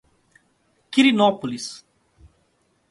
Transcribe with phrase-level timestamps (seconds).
[0.91, 1.85] Quirinópolis